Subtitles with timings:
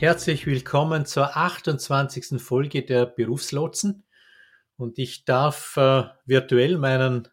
[0.00, 2.40] Herzlich willkommen zur 28.
[2.40, 4.04] Folge der Berufslotsen.
[4.76, 7.26] Und ich darf äh, virtuell meinen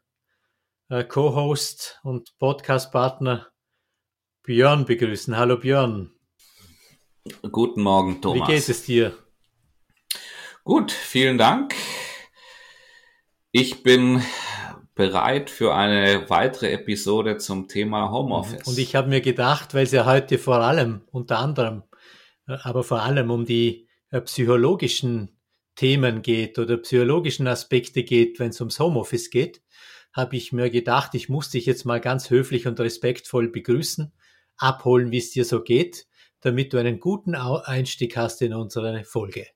[0.90, 3.52] äh, Co-Host und Podcast-Partner
[4.42, 5.38] Björn begrüßen.
[5.38, 6.10] Hallo Björn.
[7.52, 8.48] Guten Morgen, Thomas.
[8.48, 9.16] Wie geht es dir?
[10.64, 11.76] Gut, vielen Dank.
[13.52, 14.24] Ich bin
[14.96, 18.68] bereit für eine weitere Episode zum Thema Homeoffice.
[18.68, 21.84] Und ich habe mir gedacht, weil es ja heute vor allem, unter anderem,
[22.46, 25.40] aber vor allem um die äh, psychologischen
[25.76, 29.62] Themen geht oder psychologischen Aspekte geht, wenn es ums Homeoffice geht,
[30.14, 34.14] habe ich mir gedacht, ich muss dich jetzt mal ganz höflich und respektvoll begrüßen,
[34.56, 36.08] abholen, wie es dir so geht,
[36.40, 39.48] damit du einen guten Einstieg hast in unsere Folge.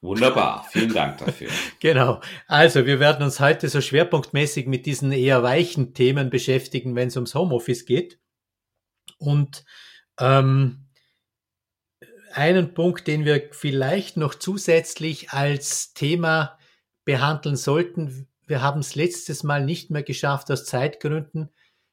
[0.00, 1.48] Wunderbar, vielen Dank dafür.
[1.80, 2.20] genau.
[2.48, 7.16] Also, wir werden uns heute so schwerpunktmäßig mit diesen eher weichen Themen beschäftigen, wenn es
[7.16, 8.18] ums Homeoffice geht.
[9.18, 9.64] Und
[10.18, 10.88] ähm,
[12.36, 16.58] einen Punkt, den wir vielleicht noch zusätzlich als Thema
[17.04, 18.28] behandeln sollten.
[18.46, 21.50] Wir haben es letztes Mal nicht mehr geschafft aus Zeitgründen,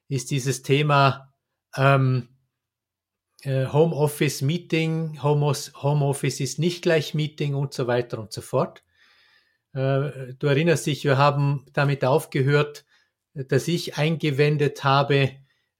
[0.08, 1.32] ist dieses Thema
[1.76, 2.28] ähm,
[3.42, 8.82] äh, Homeoffice Meeting, Homeoffice ist nicht gleich Meeting und so weiter und so fort.
[9.72, 12.84] Äh, du erinnerst dich, wir haben damit aufgehört,
[13.34, 15.30] dass ich eingewendet habe,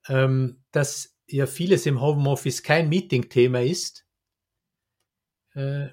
[0.08, 4.06] ähm, dass ja vieles im Homeoffice kein Meeting-Thema ist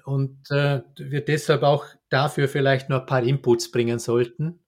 [0.04, 4.60] und äh, wir deshalb auch dafür vielleicht noch ein paar Inputs bringen sollten.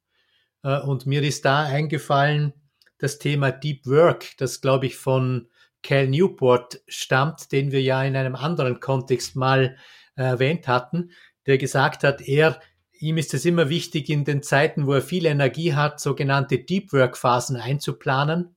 [0.62, 2.52] Äh, und mir ist da eingefallen
[2.98, 5.48] das Thema Deep Work, das glaube ich von
[5.82, 9.76] Cal Newport stammt, den wir ja in einem anderen Kontext mal
[10.16, 11.12] erwähnt hatten,
[11.47, 12.60] der gesagt hat, er
[12.92, 16.92] ihm ist es immer wichtig, in den Zeiten, wo er viel Energie hat, sogenannte Deep
[16.92, 18.56] Work Phasen einzuplanen,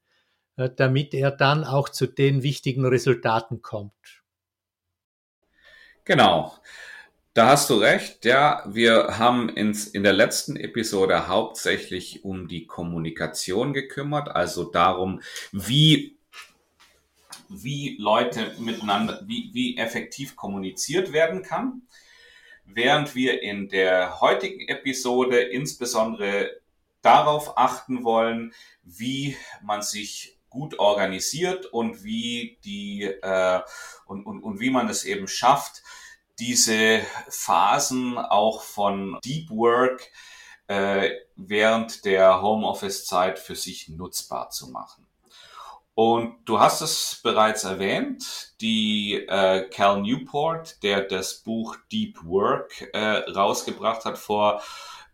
[0.76, 4.23] damit er dann auch zu den wichtigen Resultaten kommt.
[6.06, 6.54] Genau.
[7.34, 8.26] Da hast du recht.
[8.26, 15.22] Ja, wir haben ins, in der letzten Episode hauptsächlich um die Kommunikation gekümmert, also darum,
[15.52, 16.16] wie,
[17.50, 21.82] wie Leute miteinander, wie, wie effektiv kommuniziert werden kann.
[22.66, 26.52] Während wir in der heutigen Episode insbesondere
[27.02, 28.54] darauf achten wollen,
[28.84, 33.62] wie man sich gut organisiert und wie die äh,
[34.06, 35.82] und, und, und wie man es eben schafft,
[36.40, 40.10] diese Phasen auch von Deep Work
[40.68, 45.08] äh, während der Homeoffice-Zeit für sich nutzbar zu machen.
[45.96, 52.90] Und du hast es bereits erwähnt, die äh, Cal Newport, der das Buch Deep Work
[52.94, 54.62] äh, rausgebracht hat vor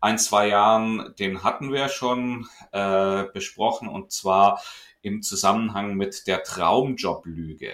[0.02, 4.62] ein, zwei Jahren, den hatten wir schon äh, besprochen und zwar
[5.02, 7.74] im Zusammenhang mit der Traumjob-Lüge.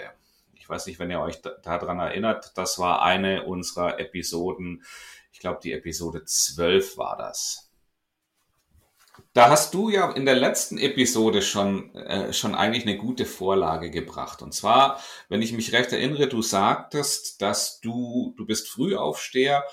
[0.53, 4.83] Ich weiß nicht, wenn ihr euch daran erinnert, das war eine unserer Episoden.
[5.31, 7.65] Ich glaube, die Episode 12 war das.
[9.33, 13.91] Da hast du ja in der letzten Episode schon, äh, schon eigentlich eine gute Vorlage
[13.91, 14.41] gebracht.
[14.41, 14.99] Und zwar,
[15.29, 19.63] wenn ich mich recht erinnere, du sagtest, dass du, du bist Frühaufsteher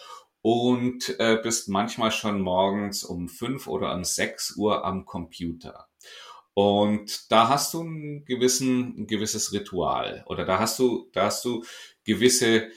[0.43, 5.89] und äh, bist manchmal schon morgens um fünf oder um sechs Uhr am Computer.
[6.55, 11.45] Und da hast du einen gewissen, ein gewisses Ritual oder da hast du, da hast
[11.45, 11.65] du
[12.05, 12.69] gewisse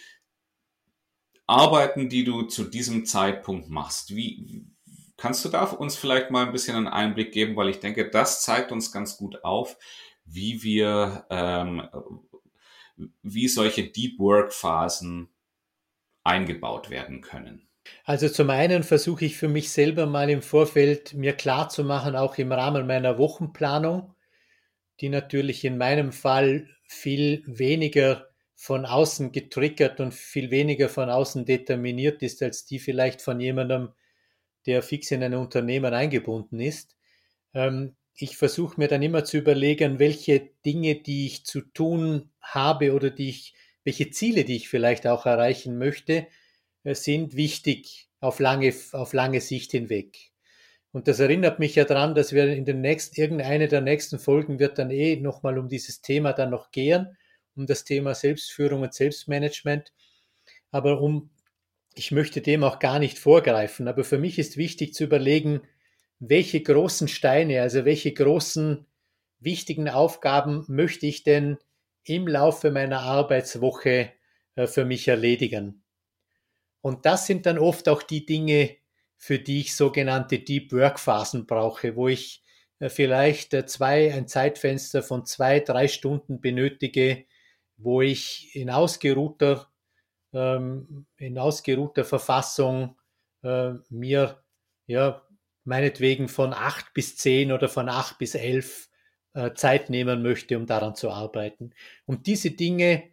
[1.47, 4.15] Arbeiten, die du zu diesem Zeitpunkt machst.
[4.15, 4.65] Wie,
[5.17, 8.41] kannst du da uns vielleicht mal ein bisschen einen Einblick geben, weil ich denke, das
[8.41, 9.77] zeigt uns ganz gut auf,
[10.25, 11.87] wie wir, ähm,
[13.21, 15.29] wie solche Deep Work Phasen
[16.23, 17.67] eingebaut werden können.
[18.03, 22.15] Also zum einen versuche ich für mich selber mal im Vorfeld mir klar zu machen,
[22.15, 24.13] auch im Rahmen meiner Wochenplanung,
[25.01, 31.45] die natürlich in meinem Fall viel weniger von außen getriggert und viel weniger von außen
[31.45, 33.89] determiniert ist, als die vielleicht von jemandem,
[34.65, 36.95] der fix in ein Unternehmen eingebunden ist.
[37.53, 42.93] Ähm, ich versuche mir dann immer zu überlegen, welche Dinge, die ich zu tun habe
[42.93, 43.53] oder die ich,
[43.83, 46.27] welche Ziele, die ich vielleicht auch erreichen möchte,
[46.93, 50.31] sind wichtig auf lange, auf lange Sicht hinweg.
[50.91, 54.59] Und das erinnert mich ja daran, dass wir in den nächsten, irgendeine der nächsten Folgen
[54.59, 57.17] wird dann eh nochmal um dieses Thema dann noch gehen,
[57.55, 59.91] um das Thema Selbstführung und Selbstmanagement.
[60.71, 61.31] Aber um
[61.95, 65.61] ich möchte dem auch gar nicht vorgreifen, aber für mich ist wichtig zu überlegen,
[66.19, 68.85] welche großen Steine, also welche großen
[69.39, 71.57] wichtigen Aufgaben möchte ich denn
[72.03, 74.11] im Laufe meiner Arbeitswoche
[74.55, 75.84] äh, für mich erledigen.
[76.85, 78.75] Und das sind dann oft auch die Dinge,
[79.17, 82.43] für die ich sogenannte Deep Work Phasen brauche, wo ich
[82.77, 87.25] äh, vielleicht äh, zwei, ein Zeitfenster von zwei, drei Stunden benötige,
[87.77, 89.67] wo ich in ausgeruhter,
[90.31, 92.99] ähm, in ausgeruhter Verfassung
[93.41, 94.43] äh, mir
[94.85, 95.23] ja
[95.63, 98.89] meinetwegen von acht bis zehn oder von acht bis elf
[99.55, 101.73] Zeit nehmen möchte, um daran zu arbeiten.
[102.05, 103.09] Und diese Dinge,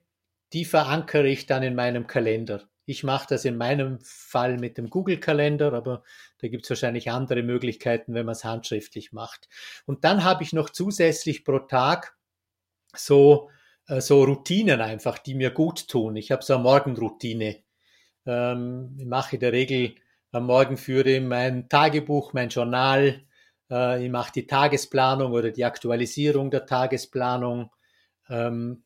[0.53, 2.69] die verankere ich dann in meinem Kalender.
[2.85, 6.03] Ich mache das in meinem Fall mit dem Google-Kalender, aber
[6.39, 9.49] da gibt es wahrscheinlich andere Möglichkeiten, wenn man es handschriftlich macht.
[9.87, 12.17] Und dann habe ich noch zusätzlich pro Tag
[12.95, 13.51] so,
[13.87, 16.17] äh, so Routinen einfach, die mir gut tun.
[16.17, 17.63] Ich habe so eine Morgenroutine.
[18.27, 19.95] Ähm, ich mache in der Regel
[20.33, 23.23] am Morgen führe mein Tagebuch, mein Journal,
[23.71, 27.71] äh, ich mache die Tagesplanung oder die Aktualisierung der Tagesplanung,
[28.29, 28.85] ähm,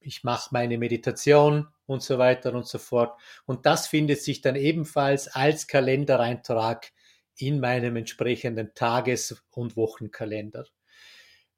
[0.00, 3.18] ich mache meine Meditation und so weiter und so fort.
[3.46, 6.90] Und das findet sich dann ebenfalls als Kalendereintrag
[7.36, 10.66] in meinem entsprechenden Tages- und Wochenkalender.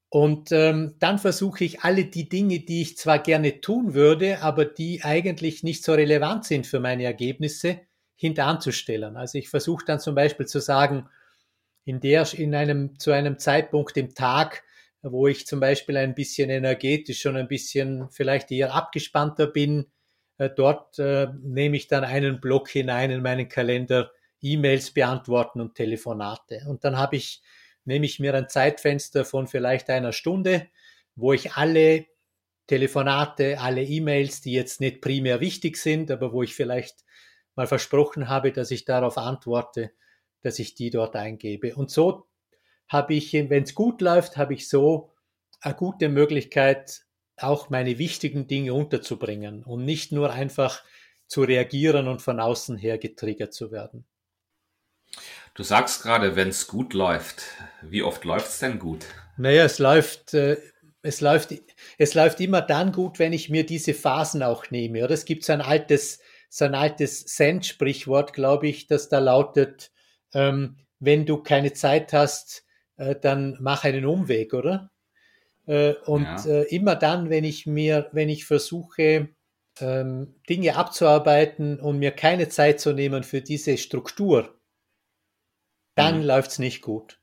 [0.08, 4.64] Und ähm, dann versuche ich alle die Dinge, die ich zwar gerne tun würde, aber
[4.64, 7.80] die eigentlich nicht so relevant sind für meine Ergebnisse,
[8.16, 9.16] hintanzustellen.
[9.16, 11.08] Also ich versuche dann zum Beispiel zu sagen,
[11.84, 14.62] in der, in einem, zu einem Zeitpunkt im Tag,
[15.02, 19.86] wo ich zum Beispiel ein bisschen energetisch schon ein bisschen vielleicht eher abgespannter bin,
[20.38, 24.10] dort äh, nehme ich dann einen Block hinein in meinen Kalender,
[24.40, 26.62] E-Mails beantworten und Telefonate.
[26.68, 27.42] Und dann habe ich,
[27.84, 30.68] nehme ich mir ein Zeitfenster von vielleicht einer Stunde,
[31.16, 32.06] wo ich alle
[32.66, 37.04] Telefonate, alle E-Mails, die jetzt nicht primär wichtig sind, aber wo ich vielleicht
[37.54, 39.92] mal versprochen habe, dass ich darauf antworte,
[40.42, 41.74] dass ich die dort eingebe.
[41.74, 42.26] Und so
[42.88, 45.12] habe ich, wenn es gut läuft, habe ich so
[45.60, 47.04] eine gute Möglichkeit,
[47.36, 50.82] auch meine wichtigen Dinge unterzubringen und nicht nur einfach
[51.26, 54.04] zu reagieren und von außen her getriggert zu werden.
[55.54, 57.42] Du sagst gerade, wenn es gut läuft.
[57.82, 59.06] Wie oft läuft es denn gut?
[59.36, 60.56] Naja, es läuft, äh,
[61.02, 61.54] es läuft,
[61.98, 65.04] es läuft immer dann gut, wenn ich mir diese Phasen auch nehme.
[65.04, 69.92] Oder es gibt so ein altes, so ein altes Zen-Sprichwort, glaube ich, das da lautet,
[70.32, 72.64] ähm, wenn du keine Zeit hast,
[72.96, 74.90] äh, dann mach einen Umweg, oder?
[75.66, 76.46] Äh, und ja.
[76.46, 79.28] äh, immer dann, wenn ich mir, wenn ich versuche,
[79.80, 84.60] ähm, Dinge abzuarbeiten und mir keine Zeit zu nehmen für diese Struktur,
[85.94, 86.26] dann mhm.
[86.26, 87.18] läuft's nicht gut.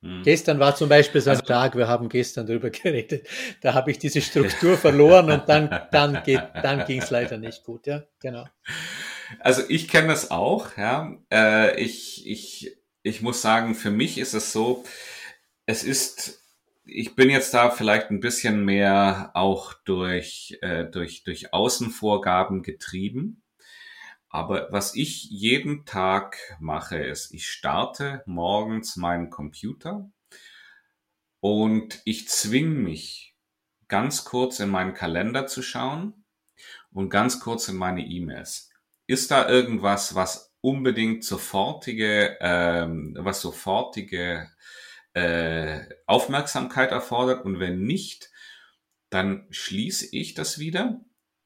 [0.00, 0.22] Mhm.
[0.22, 3.26] Gestern war zum Beispiel so ein also, Tag, wir haben gestern darüber geredet,
[3.60, 7.64] da habe ich diese Struktur verloren und dann, dann, geht, dann ging es leider nicht
[7.64, 8.46] gut, ja, genau.
[9.40, 11.16] Also ich kenne das auch, ja.
[11.32, 14.84] Äh, ich, ich, ich muss sagen, für mich ist es so,
[15.66, 16.42] es ist,
[16.88, 23.42] ich bin jetzt da vielleicht ein bisschen mehr auch durch, äh, durch, durch Außenvorgaben getrieben.
[24.30, 30.10] Aber was ich jeden Tag mache, ist, ich starte morgens meinen Computer
[31.40, 33.36] und ich zwing mich,
[33.88, 36.24] ganz kurz in meinen Kalender zu schauen
[36.92, 38.70] und ganz kurz in meine E-Mails
[39.06, 44.50] ist da irgendwas, was unbedingt sofortige, ähm, was sofortige
[45.18, 47.44] äh, Aufmerksamkeit erfordert?
[47.44, 48.30] Und wenn nicht,
[49.10, 51.00] dann schließe ich das wieder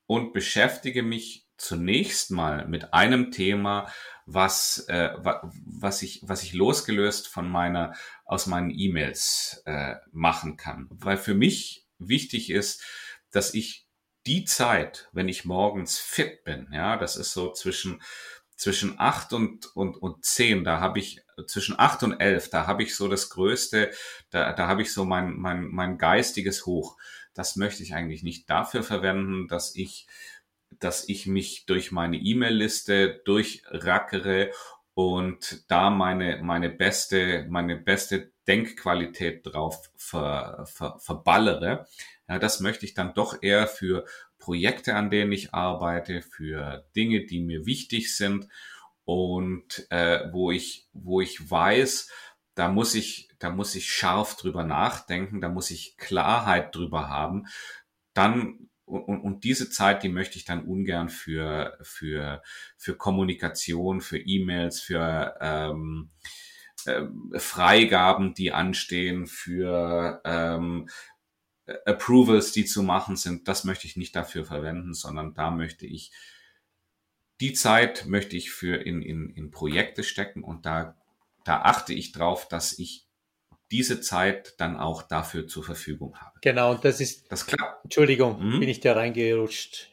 [0.06, 3.90] und beschäftige mich zunächst mal mit einem Thema,
[4.26, 10.88] was, äh, was, ich, was ich losgelöst von meiner, aus meinen E-Mails äh, machen kann.
[10.90, 12.84] Weil für mich wichtig ist,
[13.30, 13.86] dass ich
[14.26, 18.02] die Zeit, wenn ich morgens fit bin, ja, das ist so zwischen
[18.62, 22.84] zwischen acht und, und, und zehn, da habe ich, zwischen acht und elf, da habe
[22.84, 23.90] ich so das Größte,
[24.30, 26.96] da, da habe ich so mein, mein, mein geistiges Hoch.
[27.34, 30.06] Das möchte ich eigentlich nicht dafür verwenden, dass ich,
[30.78, 34.52] dass ich mich durch meine E-Mail-Liste durchrackere
[34.94, 41.88] und da meine, meine beste, meine beste Denkqualität drauf ver, ver, verballere.
[42.28, 44.04] Ja, das möchte ich dann doch eher für
[44.42, 48.48] Projekte, an denen ich arbeite, für Dinge, die mir wichtig sind
[49.04, 52.10] und äh, wo ich, wo ich weiß,
[52.56, 57.46] da muss ich, da muss ich scharf drüber nachdenken, da muss ich Klarheit drüber haben.
[58.14, 62.42] Dann und, und diese Zeit, die möchte ich dann ungern für für
[62.76, 66.10] für Kommunikation, für E-Mails, für ähm,
[66.84, 67.04] äh,
[67.38, 70.88] Freigaben, die anstehen, für ähm,
[71.86, 76.12] Approvals, die zu machen sind, das möchte ich nicht dafür verwenden, sondern da möchte ich
[77.42, 80.96] die Zeit möchte ich für in, in, in Projekte stecken und da,
[81.44, 83.08] da achte ich drauf, dass ich
[83.72, 86.38] diese Zeit dann auch dafür zur Verfügung habe.
[86.40, 87.32] Genau, und das ist.
[87.32, 87.84] Das klappt.
[87.84, 88.60] Entschuldigung, mhm.
[88.60, 89.90] bin ich da reingerutscht.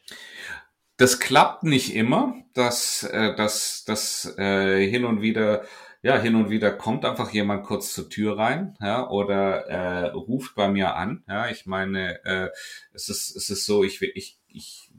[0.96, 5.64] Das klappt nicht immer, dass äh, dass das äh, hin und wieder
[6.02, 10.54] ja, hin und wieder kommt einfach jemand kurz zur Tür rein, ja, oder äh, ruft
[10.54, 11.24] bei mir an.
[11.28, 12.48] Ja, ich meine, äh,
[12.92, 14.90] es ist es ist so, ich ich ich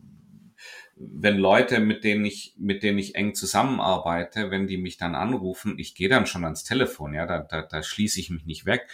[1.04, 5.80] wenn Leute, mit denen ich, mit denen ich eng zusammenarbeite, wenn die mich dann anrufen,
[5.80, 8.88] ich gehe dann schon ans Telefon, ja, da, da, da schließe ich mich nicht weg.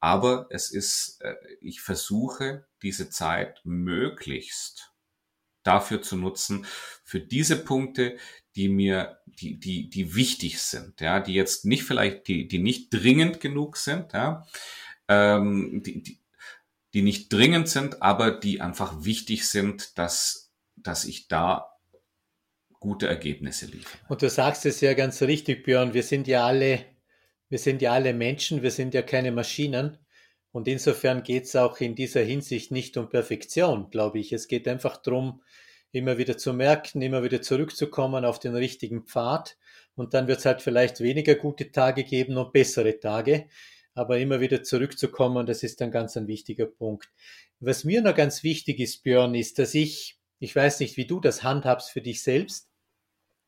[0.00, 4.92] Aber es ist, äh, ich versuche diese Zeit möglichst
[5.62, 6.66] dafür zu nutzen,
[7.04, 8.18] für diese Punkte,
[8.56, 12.90] die mir, die, die, die wichtig sind, ja, die jetzt nicht vielleicht, die, die nicht
[12.90, 14.46] dringend genug sind, ja,
[15.08, 16.18] ähm, die, die,
[16.94, 20.44] die nicht dringend sind, aber die einfach wichtig sind, dass
[20.84, 21.70] dass ich da
[22.78, 23.98] gute Ergebnisse liefere.
[24.08, 26.84] Und du sagst es ja ganz richtig, Björn, wir sind ja alle,
[27.48, 29.98] wir sind ja alle Menschen, wir sind ja keine Maschinen.
[30.52, 34.32] Und insofern geht es auch in dieser Hinsicht nicht um Perfektion, glaube ich.
[34.32, 35.42] Es geht einfach darum,
[35.94, 39.56] immer wieder zu merken, immer wieder zurückzukommen auf den richtigen Pfad.
[39.94, 43.46] Und dann wird es halt vielleicht weniger gute Tage geben und bessere Tage.
[43.94, 47.10] Aber immer wieder zurückzukommen, das ist ein ganz ein wichtiger Punkt.
[47.60, 51.20] Was mir noch ganz wichtig ist, Björn, ist, dass ich ich weiß nicht, wie du
[51.20, 52.68] das handhabst für dich selbst.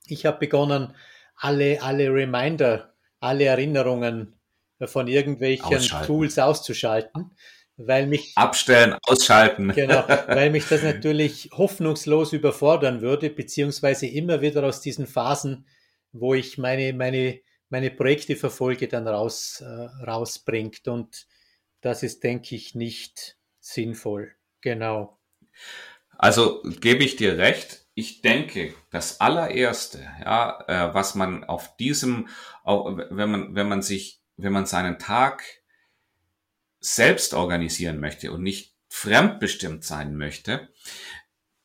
[0.07, 0.95] Ich habe begonnen,
[1.35, 4.35] alle, alle Reminder, alle Erinnerungen
[4.83, 6.07] von irgendwelchen ausschalten.
[6.07, 7.33] Tools auszuschalten,
[7.76, 9.73] weil mich abstellen, ausschalten.
[9.73, 15.66] Genau, weil mich das natürlich hoffnungslos überfordern würde, beziehungsweise immer wieder aus diesen Phasen,
[16.12, 21.26] wo ich meine meine meine Projekte verfolge, dann raus äh, rausbringt und
[21.80, 24.35] das ist, denke ich, nicht sinnvoll.
[24.61, 25.18] Genau.
[26.18, 27.87] Also gebe ich dir recht.
[27.95, 32.28] Ich denke, das allererste, ja, äh, was man auf diesem,
[32.62, 35.42] auch, wenn man, wenn man sich, wenn man seinen Tag
[36.87, 40.69] selbst organisieren möchte und nicht fremdbestimmt sein möchte,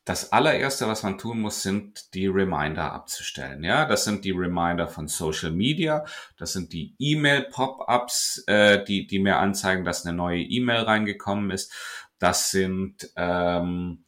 [0.04, 3.64] das allererste, was man tun muss, sind die Reminder abzustellen.
[3.64, 6.04] Ja, das sind die Reminder von Social Media,
[6.38, 11.72] das sind die E-Mail-Pop-ups, äh, die, die mir anzeigen, dass eine neue E-Mail reingekommen ist.
[12.18, 14.06] Das sind ähm,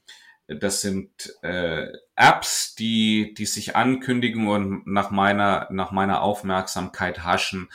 [0.48, 7.70] das sind äh, Apps, die, die sich ankündigen und nach meiner, nach meiner Aufmerksamkeit haschen.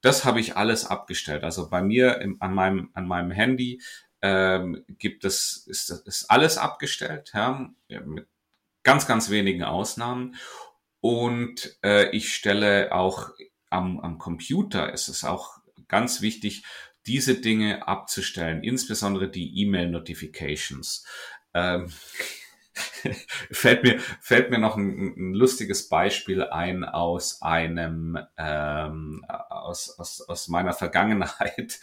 [0.00, 1.44] Das habe ich alles abgestellt.
[1.44, 3.80] Also bei mir im, an, meinem, an meinem Handy
[4.22, 8.26] ähm, gibt es, ist, ist alles abgestellt, ja, mit
[8.82, 10.36] ganz, ganz wenigen Ausnahmen.
[11.00, 13.30] Und äh, ich stelle auch
[13.70, 16.64] am, am Computer, ist es auch ganz wichtig,
[17.06, 21.06] diese Dinge abzustellen, insbesondere die E-Mail-Notifications.
[21.54, 21.90] Ähm,
[23.50, 30.20] fällt mir fällt mir noch ein, ein, lustiges Beispiel ein aus einem ähm, aus, aus,
[30.22, 31.80] aus meiner Vergangenheit.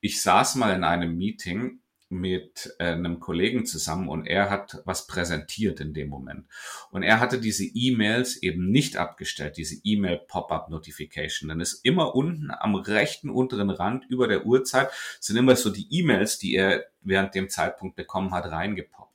[0.00, 1.80] Ich saß mal in einem Meeting
[2.10, 6.46] mit äh, einem Kollegen zusammen und er hat was präsentiert in dem Moment.
[6.90, 11.48] Und er hatte diese E-Mails eben nicht abgestellt, diese E-Mail Pop-up Notification.
[11.48, 15.86] Dann ist immer unten am rechten unteren Rand über der Uhrzeit sind immer so die
[15.90, 19.09] E-Mails, die er während dem Zeitpunkt bekommen hat, reingepoppt.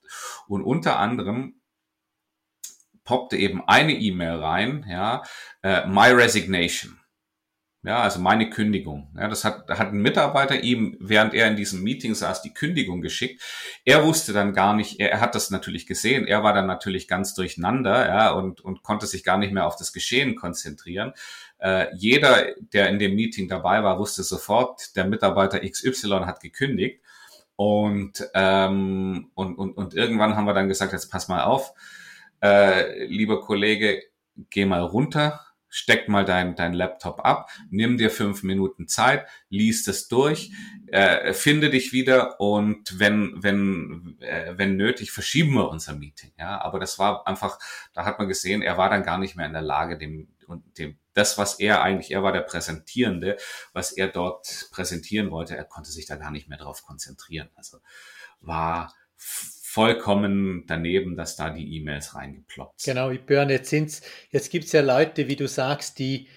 [0.47, 1.61] Und unter anderem
[3.03, 5.23] poppte eben eine E-Mail rein, ja,
[5.61, 6.99] äh, My Resignation.
[7.85, 9.13] Ja, also meine Kündigung.
[9.15, 13.01] Ja, das hat, hat ein Mitarbeiter ihm, während er in diesem Meeting saß, die Kündigung
[13.01, 13.43] geschickt.
[13.85, 17.07] Er wusste dann gar nicht, er, er hat das natürlich gesehen, er war dann natürlich
[17.07, 21.13] ganz durcheinander, ja, und, und konnte sich gar nicht mehr auf das Geschehen konzentrieren.
[21.59, 27.03] Äh, jeder, der in dem Meeting dabei war, wusste sofort, der Mitarbeiter XY hat gekündigt.
[27.55, 31.73] Und, ähm, und, und, und irgendwann haben wir dann gesagt, jetzt pass mal auf,
[32.41, 34.01] äh, lieber Kollege,
[34.49, 39.87] geh mal runter, steck mal dein, dein Laptop ab, nimm dir fünf Minuten Zeit, liest
[39.89, 40.51] es durch,
[40.87, 46.31] äh, finde dich wieder und wenn, wenn, äh, wenn nötig, verschieben wir unser Meeting.
[46.39, 47.59] Ja, aber das war einfach,
[47.93, 50.77] da hat man gesehen, er war dann gar nicht mehr in der Lage, dem, und
[50.77, 53.37] dem, das, was er eigentlich, er war der Präsentierende,
[53.73, 57.49] was er dort präsentieren wollte, er konnte sich da gar nicht mehr drauf konzentrieren.
[57.55, 57.79] Also
[58.39, 62.95] war vollkommen daneben, dass da die E-Mails reingeploppt sind.
[62.95, 66.29] Genau, Björn, jetzt sind's, jetzt gibt's ja Leute, wie du sagst, die,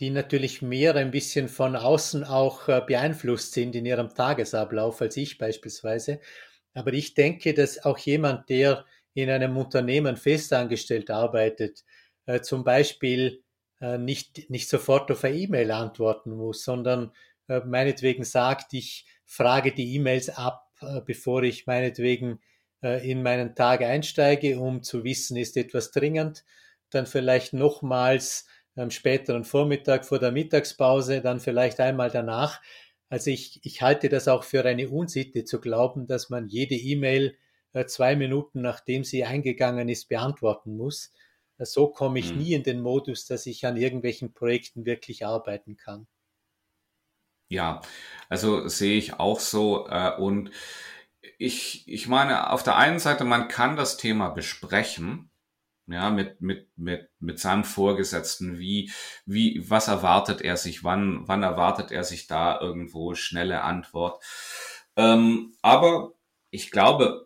[0.00, 5.16] die natürlich mehr ein bisschen von außen auch äh, beeinflusst sind in ihrem Tagesablauf als
[5.16, 6.20] ich beispielsweise.
[6.74, 11.84] Aber ich denke, dass auch jemand, der in einem Unternehmen festangestellt arbeitet,
[12.26, 13.42] äh, zum Beispiel
[13.80, 17.12] äh, nicht, nicht sofort auf eine E-Mail antworten muss, sondern
[17.64, 20.68] meinetwegen sagt, ich frage die E-Mails ab,
[21.06, 22.40] bevor ich meinetwegen
[22.82, 26.44] äh, in meinen Tag einsteige, um zu wissen, ist etwas dringend.
[26.90, 32.60] dann vielleicht nochmals am späteren Vormittag vor der Mittagspause, dann vielleicht einmal danach.
[33.08, 37.36] Also ich, ich halte das auch für eine Unsitte zu glauben, dass man jede E-Mail
[37.72, 41.12] äh, zwei Minuten nachdem sie eingegangen ist beantworten muss.
[41.58, 42.38] So komme ich hm.
[42.38, 46.06] nie in den Modus, dass ich an irgendwelchen Projekten wirklich arbeiten kann.
[47.48, 47.80] Ja,
[48.28, 49.86] also sehe ich auch so.
[49.88, 50.50] Äh, und
[51.38, 55.30] ich, ich meine, auf der einen Seite, man kann das Thema besprechen,
[55.86, 58.90] ja, mit, mit, mit, mit seinem Vorgesetzten, wie,
[59.24, 64.22] wie, was erwartet er sich, wann, wann erwartet er sich da irgendwo schnelle Antwort.
[64.96, 66.12] Ähm, aber
[66.50, 67.25] ich glaube,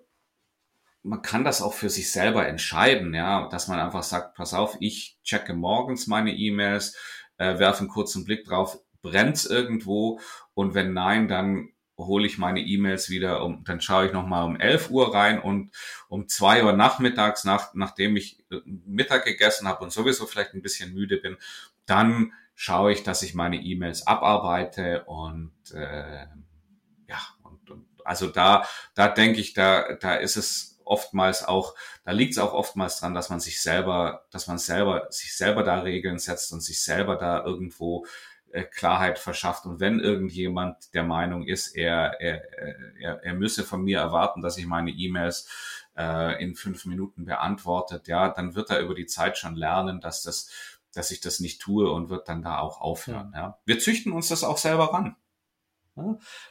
[1.02, 4.76] man kann das auch für sich selber entscheiden, ja, dass man einfach sagt, pass auf,
[4.80, 6.96] ich checke morgens meine E-Mails,
[7.38, 10.20] äh, werfe einen kurzen Blick drauf, brennt's irgendwo?
[10.54, 14.58] Und wenn nein, dann hole ich meine E-Mails wieder um, dann schaue ich nochmal um
[14.58, 15.70] 11 Uhr rein und
[16.08, 20.62] um zwei Uhr nachmittags, nach, nachdem ich äh, Mittag gegessen habe und sowieso vielleicht ein
[20.62, 21.36] bisschen müde bin,
[21.86, 26.26] dann schaue ich, dass ich meine E-Mails abarbeite und äh,
[27.08, 32.12] ja, und, und also da, da denke ich, da, da ist es oftmals auch, da
[32.12, 35.80] liegt es auch oftmals dran, dass man sich selber, dass man selber, sich selber da
[35.80, 38.06] Regeln setzt und sich selber da irgendwo
[38.52, 39.66] äh, Klarheit verschafft.
[39.66, 42.42] Und wenn irgendjemand der Meinung ist, er, er,
[42.98, 45.48] er, er müsse von mir erwarten, dass ich meine E-Mails
[45.96, 50.22] äh, in fünf Minuten beantwortet, ja, dann wird er über die Zeit schon lernen, dass
[50.22, 50.50] das,
[50.92, 53.30] dass ich das nicht tue und wird dann da auch aufhören.
[53.34, 53.40] Ja.
[53.40, 53.58] ja.
[53.64, 55.16] Wir züchten uns das auch selber ran.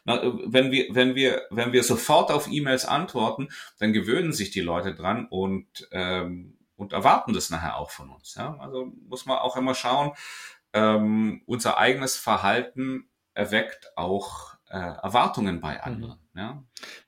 [0.03, 4.61] Na, wenn wir, wenn wir, wenn wir sofort auf E-Mails antworten, dann gewöhnen sich die
[4.61, 8.35] Leute dran und ähm, und erwarten das nachher auch von uns.
[8.35, 8.57] Ja?
[8.59, 10.13] Also muss man auch immer schauen,
[10.73, 15.81] ähm, unser eigenes Verhalten erweckt auch äh, Erwartungen bei mhm.
[15.81, 16.19] anderen.
[16.33, 16.39] Mhm.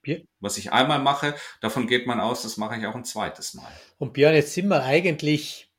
[0.05, 0.17] Ja?
[0.39, 3.71] Was ich einmal mache, davon geht man aus, das mache ich auch ein zweites Mal.
[3.97, 5.71] Und Björn, jetzt sind wir eigentlich,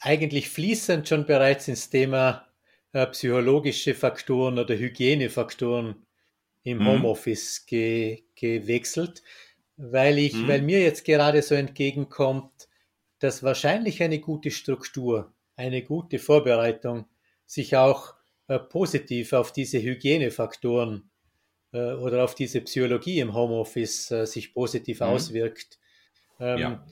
[0.00, 2.46] eigentlich fließend schon bereits ins Thema
[2.92, 6.04] äh, psychologische Faktoren oder Hygienefaktoren
[6.70, 6.86] im mhm.
[6.86, 9.22] Homeoffice ge, gewechselt,
[9.76, 10.48] weil ich, mhm.
[10.48, 12.68] weil mir jetzt gerade so entgegenkommt,
[13.18, 17.06] dass wahrscheinlich eine gute Struktur, eine gute Vorbereitung
[17.46, 18.14] sich auch
[18.48, 21.10] äh, positiv auf diese Hygienefaktoren
[21.72, 25.06] äh, oder auf diese Psychologie im Homeoffice äh, sich positiv mhm.
[25.06, 25.78] auswirkt.
[26.40, 26.86] Ähm, ja.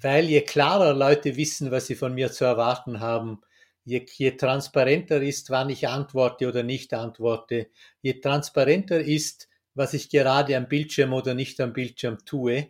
[0.00, 3.40] Weil je klarer Leute wissen, was sie von mir zu erwarten haben,
[3.84, 7.68] je, je transparenter ist, wann ich antworte oder nicht antworte,
[8.00, 12.68] je transparenter ist, was ich gerade am Bildschirm oder nicht am Bildschirm tue,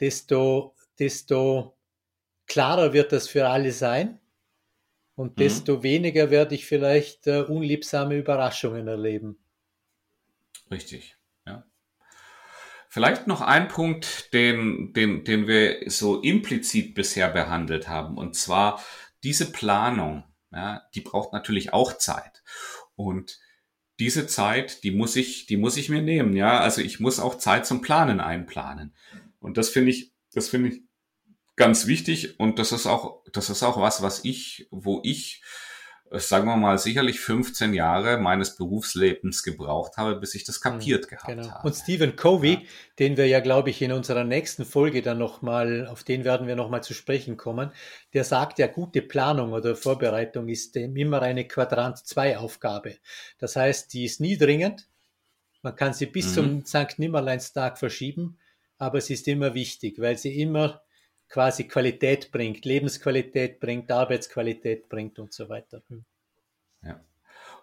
[0.00, 1.76] desto, desto
[2.46, 4.20] klarer wird das für alle sein
[5.14, 5.40] und mhm.
[5.42, 9.38] desto weniger werde ich vielleicht äh, unliebsame Überraschungen erleben.
[10.70, 11.64] Richtig, ja.
[12.88, 18.82] Vielleicht noch ein Punkt, den, den, den wir so implizit bisher behandelt haben, und zwar
[19.24, 22.42] diese Planung, ja, die braucht natürlich auch Zeit.
[22.96, 23.38] Und
[23.98, 26.60] diese Zeit, die muss ich, die muss ich mir nehmen, ja.
[26.60, 28.94] Also ich muss auch Zeit zum Planen einplanen.
[29.40, 30.82] Und das finde ich, das finde ich
[31.56, 35.42] ganz wichtig und das ist auch, das ist auch was, was ich, wo ich,
[36.12, 41.08] sagen wir mal, sicherlich 15 Jahre meines Berufslebens gebraucht habe, bis ich das kapiert mhm,
[41.08, 41.50] gehabt genau.
[41.50, 41.66] habe.
[41.66, 42.60] Und Stephen Covey, ja.
[42.98, 46.56] den wir ja, glaube ich, in unserer nächsten Folge dann nochmal, auf den werden wir
[46.56, 47.72] nochmal zu sprechen kommen,
[48.14, 52.96] der sagt ja, gute Planung oder Vorbereitung ist immer eine Quadrant 2 Aufgabe.
[53.38, 54.88] Das heißt, die ist nie dringend.
[55.62, 56.64] Man kann sie bis mhm.
[56.64, 56.98] zum St.
[56.98, 58.38] Nimmerleinstag verschieben,
[58.78, 60.80] aber sie ist immer wichtig, weil sie immer
[61.28, 65.82] quasi Qualität bringt, Lebensqualität bringt, Arbeitsqualität bringt und so weiter.
[65.88, 66.04] Hm.
[66.82, 67.00] Ja.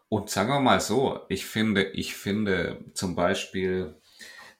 [0.10, 3.95] Und sagen wir mal so, ich finde, ich finde zum Beispiel,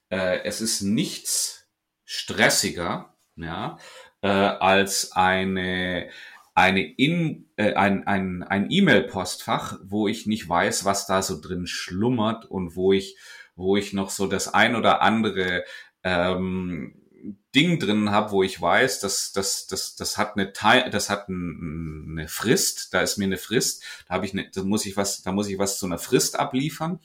[0.10, 1.68] äh, es ist nichts
[2.04, 3.78] stressiger, ja,
[4.22, 6.10] äh, als eine
[6.54, 11.68] eine in, äh, ein ein ein E-Mail-Postfach, wo ich nicht weiß, was da so drin
[11.68, 13.18] schlummert und wo ich
[13.56, 15.66] wo ich noch so das ein oder andere
[16.04, 17.05] ähm,
[17.54, 21.30] Ding drin habe, wo ich weiß, dass das, das, das hat eine Teil, das hat
[21.30, 24.98] ein, eine Frist, da ist mir eine Frist, da habe ich eine, da muss ich
[24.98, 27.00] was, da muss ich was zu einer Frist abliefern.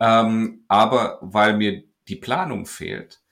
[0.00, 3.23] Ähm, aber weil mir die Planung fehlt,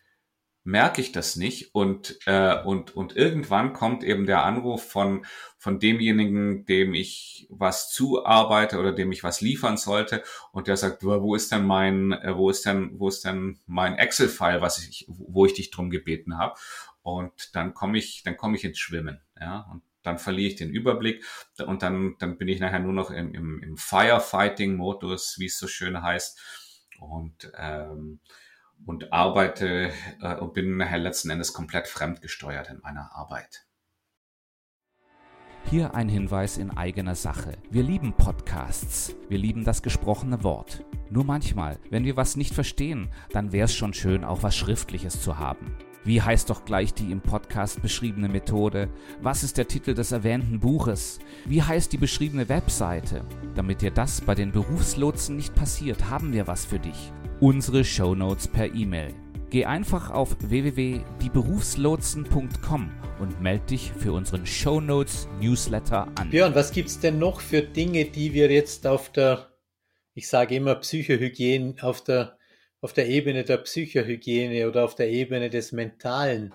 [0.64, 1.75] merke ich das nicht.
[1.75, 5.27] Und äh, und und irgendwann kommt eben der Anruf von
[5.59, 10.22] von demjenigen, dem ich was zuarbeite oder dem ich was liefern sollte.
[10.53, 13.96] Und der sagt, wo ist denn mein äh, wo ist denn wo ist denn mein
[13.96, 16.55] Excel-File, was ich wo ich dich drum gebeten habe
[17.03, 19.68] und dann komme ich dann komme ich ins Schwimmen, ja.
[19.72, 21.25] Und dann verliere ich den Überblick.
[21.64, 25.68] Und dann dann bin ich nachher nur noch im, im, im Firefighting-Modus, wie es so
[25.68, 26.40] schön heißt.
[27.01, 28.20] Und ähm,
[28.87, 29.90] und arbeite
[30.21, 33.66] äh, und bin nachher letzten Endes komplett fremdgesteuert in meiner Arbeit.
[35.71, 37.57] Hier ein Hinweis in eigener Sache.
[37.71, 39.14] Wir lieben Podcasts.
[39.29, 40.85] Wir lieben das gesprochene Wort.
[41.09, 45.23] Nur manchmal, wenn wir was nicht verstehen, dann wäre es schon schön, auch was Schriftliches
[45.23, 45.77] zu haben.
[46.05, 48.88] Wie heißt doch gleich die im Podcast beschriebene Methode?
[49.21, 51.21] Was ist der Titel des erwähnten Buches?
[51.45, 53.25] Wie heißt die beschriebene Webseite?
[53.55, 57.12] Damit dir das bei den Berufslotsen nicht passiert, haben wir was für dich.
[57.38, 59.15] Unsere Shownotes per E-Mail.
[59.51, 66.31] Geh einfach auf www.dieberufslotsen.com und melde dich für unseren Shownotes Newsletter an.
[66.31, 69.53] Björn, was gibt's denn noch für Dinge, die wir jetzt auf der,
[70.15, 72.38] ich sage immer Psychohygiene, auf der
[72.83, 76.53] auf der Ebene der Psychohygiene oder auf der Ebene des Mentalen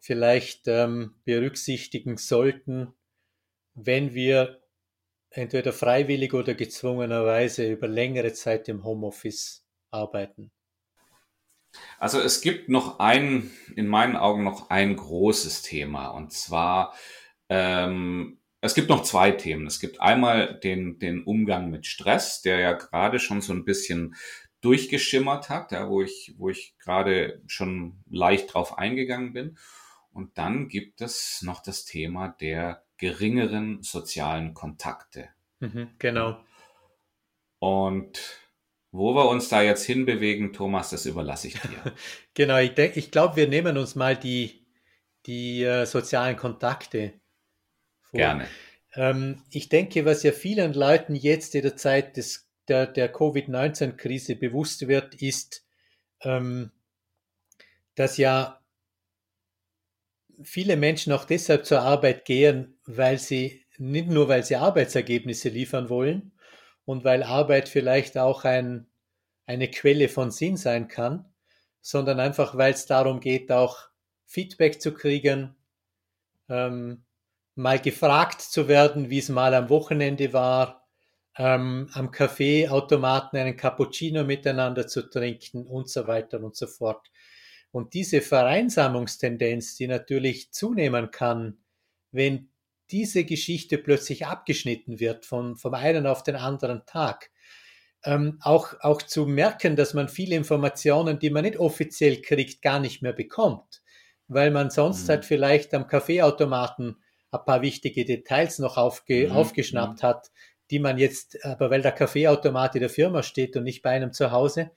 [0.00, 2.94] vielleicht ähm, berücksichtigen sollten,
[3.74, 4.62] wenn wir
[5.28, 10.50] entweder freiwillig oder gezwungenerweise über längere Zeit im Homeoffice arbeiten?
[11.98, 16.94] Also es gibt noch ein, in meinen Augen noch ein großes Thema und zwar
[17.50, 19.66] ähm, es gibt noch zwei Themen.
[19.66, 24.14] Es gibt einmal den, den Umgang mit Stress, der ja gerade schon so ein bisschen
[24.60, 29.58] durchgeschimmert hat, ja, wo ich, wo ich gerade schon leicht drauf eingegangen bin.
[30.12, 35.28] Und dann gibt es noch das Thema der geringeren sozialen Kontakte.
[35.60, 36.38] Mhm, genau.
[37.58, 38.20] Und
[38.92, 41.94] wo wir uns da jetzt hinbewegen, Thomas, das überlasse ich dir.
[42.34, 44.66] genau, ich, denke, ich glaube, wir nehmen uns mal die,
[45.26, 47.14] die äh, sozialen Kontakte
[48.00, 48.18] vor.
[48.18, 48.48] Gerne.
[48.94, 54.36] Ähm, ich denke, was ja vielen Leuten jetzt in der Zeit des der, der Covid-19-Krise
[54.36, 55.66] bewusst wird, ist,
[56.22, 56.70] ähm,
[57.94, 58.60] dass ja
[60.42, 65.88] viele Menschen auch deshalb zur Arbeit gehen, weil sie nicht nur, weil sie Arbeitsergebnisse liefern
[65.88, 66.32] wollen
[66.84, 68.86] und weil Arbeit vielleicht auch ein,
[69.46, 71.30] eine Quelle von Sinn sein kann,
[71.80, 73.88] sondern einfach, weil es darum geht, auch
[74.26, 75.56] Feedback zu kriegen,
[76.48, 77.04] ähm,
[77.54, 80.79] mal gefragt zu werden, wie es mal am Wochenende war,
[81.36, 87.10] ähm, am Kaffeeautomaten einen Cappuccino miteinander zu trinken und so weiter und so fort.
[87.72, 91.58] Und diese Vereinsamungstendenz, die natürlich zunehmen kann,
[92.10, 92.50] wenn
[92.90, 97.30] diese Geschichte plötzlich abgeschnitten wird von, vom einen auf den anderen Tag,
[98.04, 102.80] ähm, auch, auch zu merken, dass man viele Informationen, die man nicht offiziell kriegt, gar
[102.80, 103.82] nicht mehr bekommt,
[104.26, 105.10] weil man sonst mhm.
[105.10, 106.96] halt vielleicht am Kaffeeautomaten
[107.30, 109.36] ein paar wichtige Details noch aufge, mhm.
[109.36, 110.30] aufgeschnappt hat,
[110.70, 114.12] die man jetzt, aber weil der Kaffeeautomat in der Firma steht und nicht bei einem
[114.12, 114.70] zu Hause,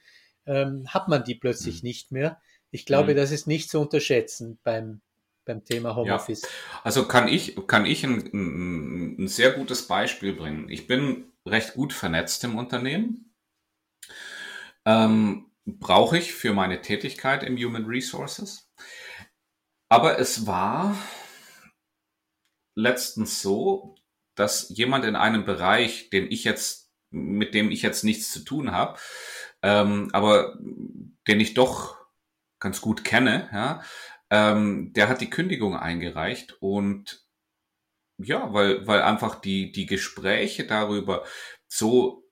[0.46, 1.88] ähm, hat man die plötzlich mhm.
[1.88, 2.42] nicht mehr.
[2.72, 3.18] Ich glaube, mhm.
[3.18, 5.02] das ist nicht zu unterschätzen beim,
[5.46, 6.42] beim Thema Homeoffice.
[6.42, 6.50] Ja.
[6.84, 10.70] Also kann ich, kann ich ein, ein, ein sehr gutes Beispiel bringen.
[10.70, 13.34] Ich bin recht gut vernetzt im Unternehmen.
[14.86, 18.70] Ähm, brauche ich für meine Tätigkeit im Human Resources.
[19.90, 20.98] Aber es war
[22.76, 23.96] letztens so,
[24.36, 28.72] dass jemand in einem Bereich, den ich jetzt, mit dem ich jetzt nichts zu tun
[28.72, 29.00] habe,
[29.62, 30.58] ähm, aber
[31.28, 31.98] den ich doch
[32.60, 33.82] ganz gut kenne, ja,
[34.30, 37.24] ähm, der hat die Kündigung eingereicht und
[38.18, 41.26] ja, weil, weil einfach die, die Gespräche darüber
[41.68, 42.24] so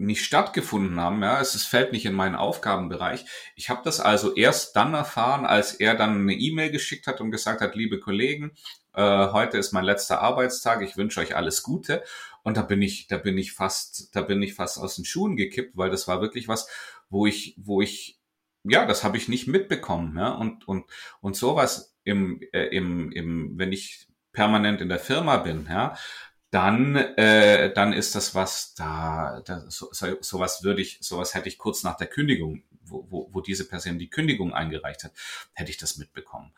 [0.00, 1.22] nicht stattgefunden haben.
[1.22, 3.26] Ja, es, es fällt nicht in meinen Aufgabenbereich.
[3.54, 7.30] Ich habe das also erst dann erfahren, als er dann eine E-Mail geschickt hat und
[7.30, 8.52] gesagt hat, liebe Kollegen,
[8.94, 12.02] äh, heute ist mein letzter Arbeitstag, ich wünsche euch alles Gute.
[12.42, 15.36] Und da bin ich, da bin ich fast, da bin ich fast aus den Schuhen
[15.36, 16.68] gekippt, weil das war wirklich was,
[17.08, 18.18] wo ich, wo ich,
[18.64, 20.16] ja, das habe ich nicht mitbekommen.
[20.16, 20.30] Ja?
[20.30, 20.86] Und, und,
[21.20, 25.96] und sowas im, äh, im, im, wenn ich permanent in der Firma bin, ja,
[26.50, 31.48] dann, äh, dann ist das was, da, da so, so, sowas würde ich, sowas hätte
[31.48, 35.12] ich kurz nach der Kündigung, wo, wo, wo diese Person die Kündigung eingereicht hat,
[35.52, 36.52] hätte ich das mitbekommen.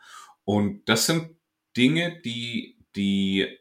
[0.45, 1.35] Und das sind
[1.75, 3.59] Dinge, die, die,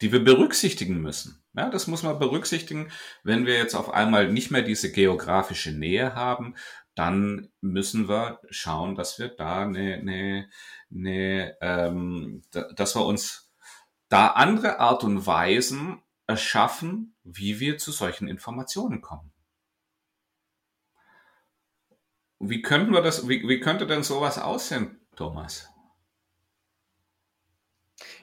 [0.00, 1.42] die wir berücksichtigen müssen.
[1.56, 2.90] Ja, das muss man berücksichtigen.
[3.22, 6.56] Wenn wir jetzt auf einmal nicht mehr diese geografische Nähe haben,
[6.94, 10.50] dann müssen wir schauen, dass wir da eine, eine,
[10.92, 13.52] eine ähm, dass wir uns
[14.08, 19.32] da andere Art und Weisen erschaffen, wie wir zu solchen Informationen kommen.
[22.38, 25.73] Wie könnten wir das, wie, wie könnte denn sowas aussehen, Thomas?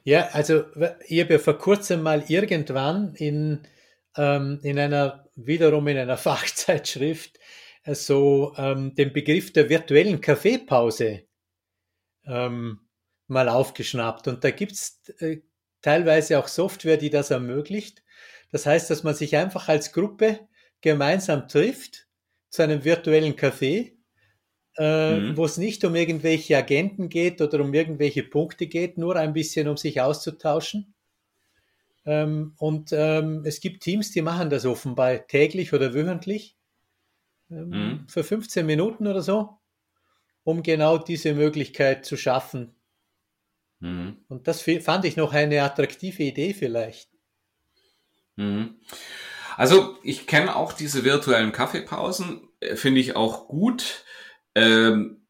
[0.04, 0.66] Ja, also
[1.08, 3.68] ich habe ja vor kurzem mal irgendwann in,
[4.18, 7.40] ähm, in einer, wiederum in einer Fachzeitschrift,
[7.84, 11.24] äh, so ähm, den Begriff der virtuellen Kaffeepause
[12.26, 12.80] ähm,
[13.28, 14.28] mal aufgeschnappt.
[14.28, 15.42] Und da gibt's äh,
[15.82, 18.04] teilweise auch Software, die das ermöglicht.
[18.52, 20.48] Das heißt, dass man sich einfach als Gruppe
[20.82, 22.08] gemeinsam trifft
[22.50, 23.94] zu einem virtuellen Café
[24.78, 25.38] äh, mhm.
[25.38, 29.68] wo es nicht um irgendwelche Agenten geht oder um irgendwelche Punkte geht, nur ein bisschen
[29.68, 30.94] um sich auszutauschen.
[32.06, 36.58] Ähm, und ähm, es gibt Teams, die machen das offenbar täglich oder wöchentlich
[37.50, 38.08] ähm, mhm.
[38.08, 39.60] für 15 Minuten oder so,
[40.44, 42.76] um genau diese Möglichkeit zu schaffen.
[43.80, 44.18] Mhm.
[44.30, 47.10] Und das fand ich noch eine attraktive Idee vielleicht.
[48.36, 48.76] Mhm.
[49.58, 54.06] Also ich kenne auch diese virtuellen Kaffeepausen, äh, finde ich auch gut.
[54.56, 55.22] Ähm,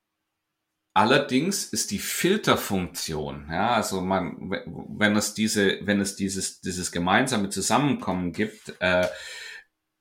[0.94, 4.52] Allerdings ist die Filterfunktion, ja, also man,
[4.90, 9.08] wenn es diese, wenn es dieses, dieses gemeinsame Zusammenkommen gibt, äh,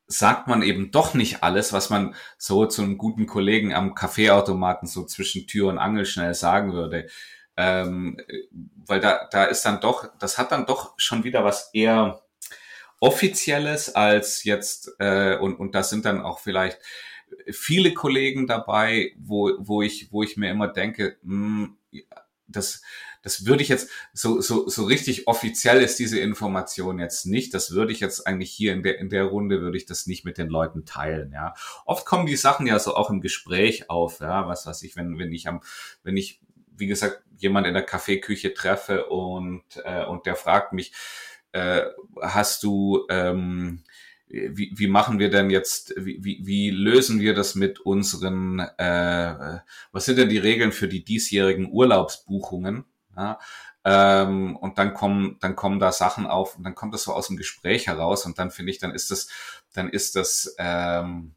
[0.09, 4.88] sagt man eben doch nicht alles, was man so zu einem guten Kollegen am Kaffeeautomaten
[4.88, 7.06] so zwischen Tür und Angel schnell sagen würde.
[7.56, 8.20] Ähm,
[8.74, 12.22] weil da, da ist dann doch, das hat dann doch schon wieder was eher
[12.98, 16.80] Offizielles als jetzt, äh, und, und das sind dann auch vielleicht
[17.50, 22.04] viele Kollegen dabei, wo, wo ich, wo ich mir immer denke, mh, hm,
[22.46, 22.82] das,
[23.22, 27.54] das würde ich jetzt, so, so, so richtig offiziell ist diese Information jetzt nicht.
[27.54, 30.24] Das würde ich jetzt eigentlich hier in der, in der Runde würde ich das nicht
[30.24, 31.54] mit den Leuten teilen, ja.
[31.84, 35.18] Oft kommen die Sachen ja so auch im Gespräch auf, ja, was weiß ich, wenn,
[35.18, 35.60] wenn ich am,
[36.02, 36.40] wenn ich,
[36.76, 40.92] wie gesagt, jemand in der Kaffeeküche treffe und, äh, und der fragt mich,
[41.52, 41.82] äh,
[42.20, 43.82] hast du, ähm,
[44.30, 49.58] wie, wie machen wir denn jetzt, wie, wie, wie lösen wir das mit unseren, äh,
[49.90, 52.84] was sind denn die Regeln für die diesjährigen Urlaubsbuchungen?
[53.16, 53.40] Ja,
[53.84, 57.26] ähm, und dann kommen, dann kommen da Sachen auf und dann kommt das so aus
[57.26, 59.28] dem Gespräch heraus und dann finde ich, dann ist das,
[59.74, 61.34] dann ist das ähm,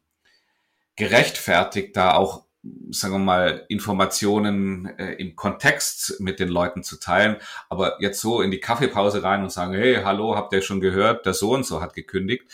[0.94, 2.44] gerechtfertigt, da auch
[2.90, 7.36] sagen wir mal, Informationen äh, im Kontext mit den Leuten zu teilen.
[7.68, 11.26] Aber jetzt so in die Kaffeepause rein und sagen, hey, hallo, habt ihr schon gehört,
[11.26, 12.50] der so und so hat gekündigt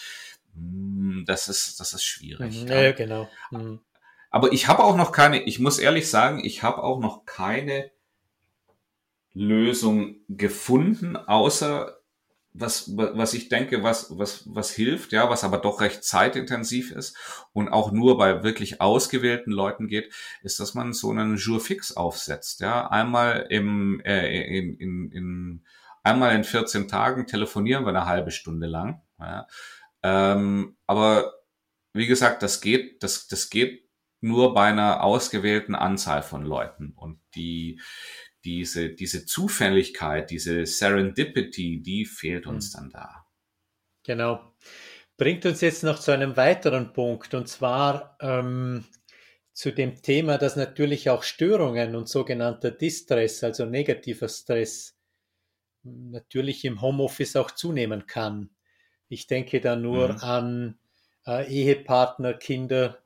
[1.26, 2.62] das ist, das ist schwierig.
[2.62, 3.28] Mhm, ja, ja, genau.
[3.50, 3.80] Mhm.
[4.30, 7.90] Aber ich habe auch noch keine, ich muss ehrlich sagen, ich habe auch noch keine
[9.32, 12.00] Lösung gefunden, außer
[12.52, 17.16] was, was ich denke, was, was, was hilft, ja, was aber doch recht zeitintensiv ist
[17.52, 21.96] und auch nur bei wirklich ausgewählten Leuten geht, ist, dass man so einen Jour fix
[21.96, 25.64] aufsetzt, ja, einmal im, äh, in, in, in,
[26.02, 29.46] einmal in 14 Tagen telefonieren wir eine halbe Stunde lang, ja,
[30.02, 31.34] ähm, aber
[31.92, 33.88] wie gesagt, das geht, das, das geht
[34.20, 36.92] nur bei einer ausgewählten Anzahl von Leuten.
[36.94, 37.80] Und die,
[38.44, 42.78] diese, diese Zufälligkeit, diese Serendipity, die fehlt uns mhm.
[42.78, 43.26] dann da.
[44.04, 44.54] Genau.
[45.16, 48.86] Bringt uns jetzt noch zu einem weiteren Punkt, und zwar ähm,
[49.52, 54.96] zu dem Thema, dass natürlich auch Störungen und sogenannter Distress, also negativer Stress,
[55.82, 58.50] natürlich im Homeoffice auch zunehmen kann.
[59.10, 60.18] Ich denke da nur mhm.
[60.20, 60.78] an
[61.26, 62.98] äh, Ehepartner, Kinder,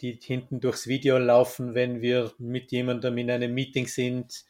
[0.00, 4.44] die hinten durchs Video laufen, wenn wir mit jemandem in einem Meeting sind,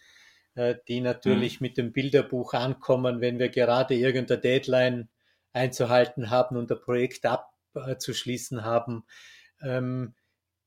[0.54, 1.66] äh, die natürlich mhm.
[1.66, 5.10] mit dem Bilderbuch ankommen, wenn wir gerade irgendeine Deadline
[5.52, 9.04] einzuhalten haben und ein Projekt abzuschließen haben.
[9.62, 10.14] Ähm,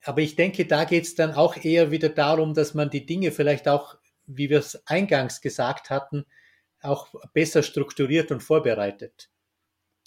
[0.04, 3.32] aber ich denke, da geht es dann auch eher wieder darum, dass man die Dinge
[3.32, 6.28] vielleicht auch, wie wir es eingangs gesagt hatten,
[6.84, 9.32] auch besser strukturiert und vorbereitet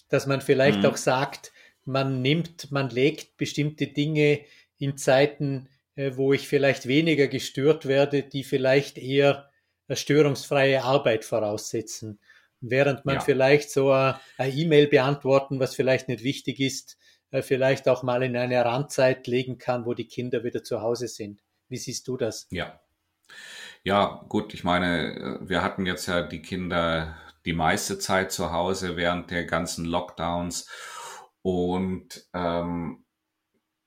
[0.09, 0.85] dass man vielleicht mhm.
[0.85, 1.51] auch sagt,
[1.85, 4.41] man nimmt, man legt bestimmte Dinge
[4.77, 9.49] in Zeiten, äh, wo ich vielleicht weniger gestört werde, die vielleicht eher
[9.91, 12.19] störungsfreie Arbeit voraussetzen.
[12.61, 13.21] Während man ja.
[13.21, 16.97] vielleicht so eine E-Mail beantworten, was vielleicht nicht wichtig ist,
[17.31, 21.07] äh, vielleicht auch mal in eine Randzeit legen kann, wo die Kinder wieder zu Hause
[21.07, 21.41] sind.
[21.69, 22.47] Wie siehst du das?
[22.51, 22.79] Ja.
[23.83, 28.51] Ja, gut, ich meine, äh, wir hatten jetzt ja die Kinder die meiste Zeit zu
[28.51, 30.67] Hause während der ganzen Lockdowns.
[31.41, 33.05] Und ähm,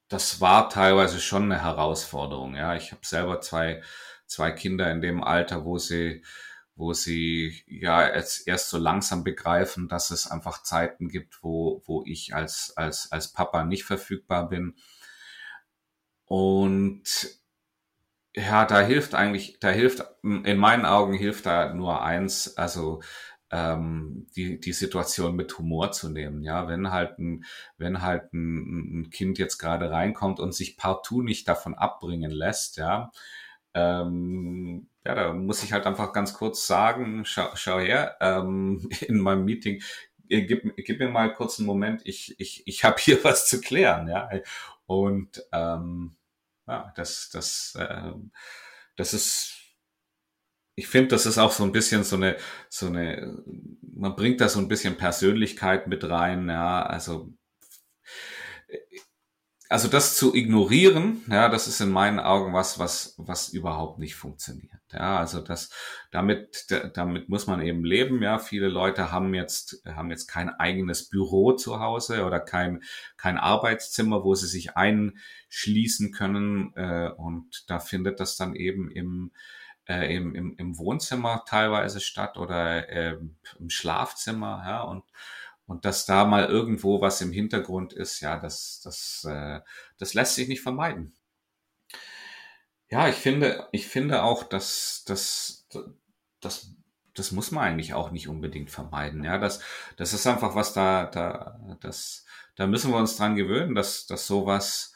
[0.08, 2.54] das war teilweise schon eine Herausforderung.
[2.54, 3.82] Ja, ich habe selber zwei,
[4.26, 6.24] zwei Kinder in dem Alter, wo sie,
[6.74, 12.02] wo sie ja jetzt erst so langsam begreifen, dass es einfach Zeiten gibt, wo, wo
[12.06, 14.76] ich als, als, als Papa nicht verfügbar bin.
[16.26, 17.02] Und
[18.34, 23.02] ja, da hilft eigentlich, da hilft, in meinen Augen hilft da nur eins, also
[23.52, 26.42] ähm, die, die Situation mit Humor zu nehmen.
[26.42, 27.44] Ja, wenn halt ein,
[27.76, 32.78] wenn halt ein, ein Kind jetzt gerade reinkommt und sich partout nicht davon abbringen lässt,
[32.78, 33.12] ja,
[33.74, 39.18] ähm, ja, da muss ich halt einfach ganz kurz sagen, schau, schau her, ähm, in
[39.20, 39.82] meinem Meeting,
[40.28, 43.60] äh, gib, gib mir mal kurz einen Moment, ich, ich, ich habe hier was zu
[43.60, 44.30] klären, ja.
[44.86, 46.16] Und ähm,
[46.66, 48.12] ja, das, das, äh,
[48.96, 49.62] das ist
[50.74, 52.37] ich finde, das ist auch so ein bisschen so eine,
[52.68, 53.42] so eine,
[53.94, 57.32] man bringt da so ein bisschen Persönlichkeit mit rein, ja, also
[59.72, 64.16] also das zu ignorieren, ja, das ist in meinen Augen was, was, was überhaupt nicht
[64.16, 64.70] funktioniert.
[64.92, 65.70] Ja, also das,
[66.11, 68.22] damit, damit muss man eben leben.
[68.22, 72.82] Ja, viele Leute haben jetzt, haben jetzt kein eigenes Büro zu Hause oder kein,
[73.16, 76.74] kein Arbeitszimmer, wo sie sich einschließen können.
[76.76, 79.32] Äh, und da findet das dann eben im,
[80.00, 83.18] äh, im, im, im Wohnzimmer teilweise statt oder äh,
[83.59, 84.62] im Schlafzimmer.
[84.66, 85.05] Ja, und
[85.66, 89.61] und dass da mal irgendwo was im Hintergrund ist, ja, das, das, äh,
[89.96, 91.14] das lässt sich nicht vermeiden.
[92.90, 95.66] Ja, ich finde, ich finde auch, dass dass,
[96.40, 96.74] das,
[97.14, 99.24] das muss man eigentlich auch nicht unbedingt vermeiden.
[99.24, 99.61] Ja, das,
[99.96, 102.26] das ist einfach was da, da, das,
[102.57, 104.92] da müssen wir uns dran gewöhnen, dass, dass sowas,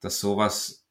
[0.00, 0.86] dass sowas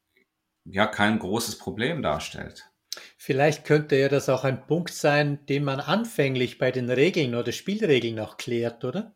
[0.64, 2.70] ja kein großes Problem darstellt.
[3.16, 7.52] Vielleicht könnte ja das auch ein Punkt sein, den man anfänglich bei den Regeln oder
[7.52, 9.14] Spielregeln auch klärt, oder?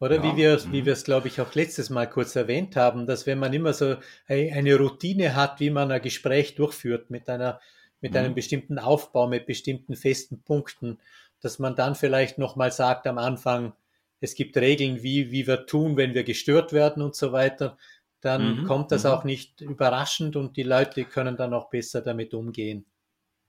[0.00, 0.22] Oder ja.
[0.22, 0.86] wie wir wie mhm.
[0.86, 3.96] wir es, glaube ich, auch letztes Mal kurz erwähnt haben, dass wenn man immer so
[4.26, 7.60] eine Routine hat, wie man ein Gespräch durchführt mit einer
[8.00, 8.18] mit mhm.
[8.18, 10.98] einem bestimmten Aufbau, mit bestimmten festen Punkten,
[11.40, 13.74] dass man dann vielleicht nochmal sagt am Anfang,
[14.20, 17.78] es gibt Regeln, wie, wie wir tun, wenn wir gestört werden und so weiter,
[18.20, 18.64] dann mhm.
[18.66, 19.10] kommt das mhm.
[19.10, 22.86] auch nicht überraschend und die Leute können dann auch besser damit umgehen.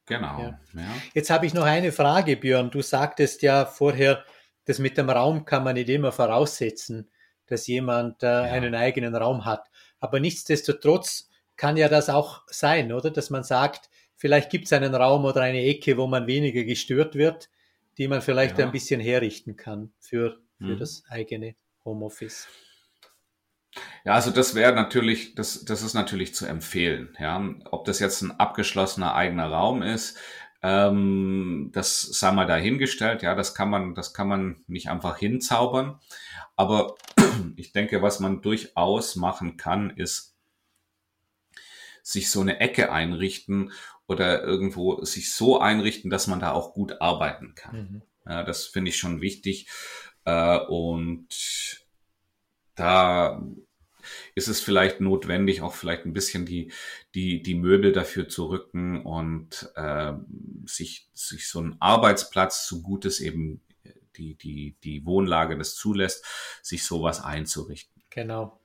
[0.05, 0.39] Genau.
[0.39, 0.59] Ja.
[0.73, 0.87] Ja.
[1.13, 2.71] Jetzt habe ich noch eine Frage, Björn.
[2.71, 4.23] Du sagtest ja vorher,
[4.65, 7.09] das mit dem Raum kann man nicht immer voraussetzen,
[7.47, 8.43] dass jemand äh, ja.
[8.43, 9.69] einen eigenen Raum hat.
[9.99, 13.11] Aber nichtsdestotrotz kann ja das auch sein, oder?
[13.11, 17.15] Dass man sagt, vielleicht gibt es einen Raum oder eine Ecke, wo man weniger gestört
[17.15, 17.49] wird,
[17.97, 20.79] die man vielleicht ein bisschen herrichten kann für, für mhm.
[20.79, 21.55] das eigene
[21.85, 22.47] Homeoffice.
[24.03, 27.15] Ja, also das wäre natürlich, das, das ist natürlich zu empfehlen.
[27.19, 30.17] Ja, ob das jetzt ein abgeschlossener eigener Raum ist,
[30.63, 33.21] ähm, das sei mal dahingestellt.
[33.23, 35.99] Ja, das kann man, das kann man nicht einfach hinzaubern.
[36.55, 36.95] Aber
[37.55, 40.35] ich denke, was man durchaus machen kann, ist
[42.03, 43.71] sich so eine Ecke einrichten
[44.07, 47.75] oder irgendwo sich so einrichten, dass man da auch gut arbeiten kann.
[47.75, 48.01] Mhm.
[48.25, 49.67] Ja, das finde ich schon wichtig.
[50.25, 51.80] Äh, und
[52.75, 53.41] da
[54.35, 56.71] ist es vielleicht notwendig, auch vielleicht ein bisschen die,
[57.13, 60.13] die, die Möbel dafür zu rücken und äh,
[60.65, 63.61] sich, sich so einen Arbeitsplatz, so gut es eben
[64.17, 66.25] die, die, die Wohnlage das zulässt,
[66.61, 68.01] sich sowas einzurichten.
[68.09, 68.59] Genau.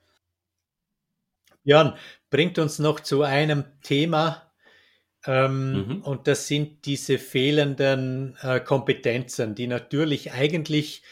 [1.64, 1.97] Björn,
[2.31, 4.47] bringt uns noch zu einem Thema,
[5.27, 6.03] ähm, mhm.
[6.03, 11.03] und das sind diese fehlenden äh, Kompetenzen, die natürlich eigentlich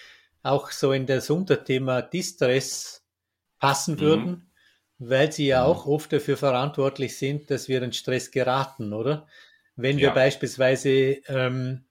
[0.44, 3.02] auch so in das Unterthema Distress
[3.58, 4.00] passen mhm.
[4.00, 4.50] würden,
[4.98, 5.70] weil sie ja mhm.
[5.70, 9.26] auch oft dafür verantwortlich sind, dass wir in Stress geraten, oder?
[9.74, 10.14] Wenn wir ja.
[10.14, 10.90] beispielsweise
[11.26, 11.84] ähm,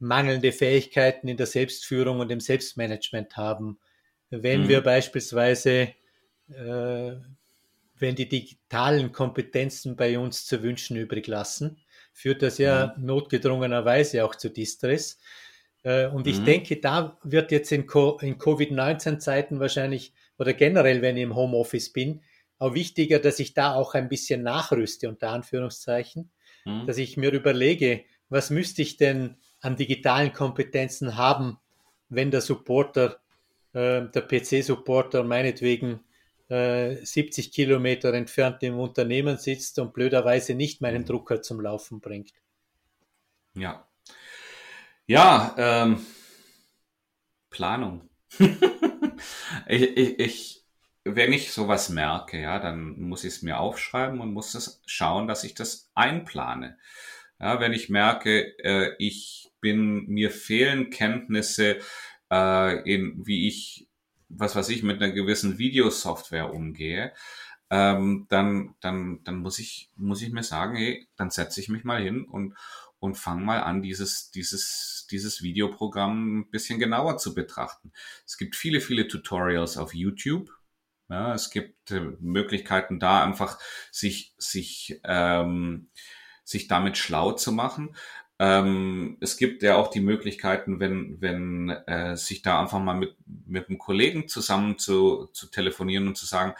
[0.00, 3.78] mangelnde Fähigkeiten in der Selbstführung und im Selbstmanagement haben,
[4.30, 4.68] wenn mhm.
[4.68, 5.94] wir beispielsweise,
[6.48, 7.12] äh,
[7.98, 11.78] wenn die digitalen Kompetenzen bei uns zu wünschen übrig lassen,
[12.12, 13.06] führt das ja mhm.
[13.06, 15.18] notgedrungenerweise auch zu Distress.
[15.82, 16.44] Äh, und ich mhm.
[16.44, 21.92] denke, da wird jetzt in, Co in Covid-19-Zeiten wahrscheinlich oder generell, wenn ich im Homeoffice
[21.92, 22.22] bin,
[22.58, 26.30] auch wichtiger, dass ich da auch ein bisschen nachrüste, unter Anführungszeichen,
[26.64, 26.86] mhm.
[26.86, 31.58] dass ich mir überlege, was müsste ich denn an digitalen Kompetenzen haben,
[32.08, 33.20] wenn der Supporter,
[33.72, 36.00] äh, der PC-Supporter meinetwegen
[36.48, 41.06] äh, 70 Kilometer entfernt im Unternehmen sitzt und blöderweise nicht meinen mhm.
[41.06, 42.32] Drucker zum Laufen bringt.
[43.54, 43.87] Ja.
[45.08, 46.04] Ja, ähm,
[47.50, 48.10] Planung.
[49.66, 50.64] ich, ich, ich,
[51.04, 55.26] wenn ich sowas merke, ja, dann muss ich es mir aufschreiben und muss das schauen,
[55.26, 56.76] dass ich das einplane.
[57.40, 61.78] Ja, wenn ich merke, äh, ich bin, mir fehlen Kenntnisse
[62.30, 63.88] äh, in, wie ich,
[64.28, 67.14] was weiß ich, mit einer gewissen Videosoftware umgehe,
[67.70, 71.84] ähm, dann, dann, dann muss ich, muss ich mir sagen, hey, dann setze ich mich
[71.84, 72.54] mal hin und,
[73.00, 77.92] und fang mal an, dieses, dieses, dieses Videoprogramm ein bisschen genauer zu betrachten.
[78.26, 80.50] Es gibt viele, viele Tutorials auf YouTube.
[81.08, 83.58] Ja, es gibt äh, Möglichkeiten da einfach
[83.90, 85.88] sich, sich, ähm,
[86.44, 87.96] sich damit schlau zu machen.
[88.38, 93.16] Ähm, es gibt ja auch die Möglichkeiten, wenn, wenn äh, sich da einfach mal mit,
[93.26, 96.54] mit einem Kollegen zusammen zu, zu telefonieren und zu sagen,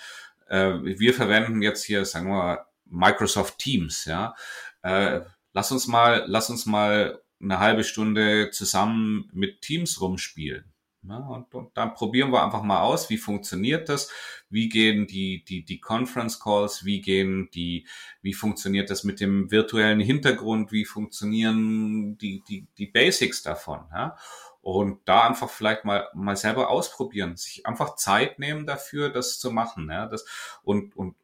[0.49, 4.35] äh, wir verwenden jetzt hier, sagen wir, Microsoft Teams, ja.
[4.83, 5.21] Äh,
[5.53, 10.73] lass uns mal, lass uns mal eine halbe Stunde zusammen mit Teams rumspielen.
[11.09, 14.11] Ja, und, und dann probieren wir einfach mal aus, wie funktioniert das,
[14.51, 17.87] wie gehen die, die, die Conference Calls, wie gehen die,
[18.21, 23.87] wie funktioniert das mit dem virtuellen Hintergrund, wie funktionieren die, die, die Basics davon.
[23.93, 24.17] Ja?
[24.61, 29.53] Und da einfach vielleicht mal, mal selber ausprobieren, sich einfach Zeit nehmen dafür, das zu
[29.53, 29.89] machen.
[29.91, 30.27] Ja, das,
[30.63, 31.17] und, und,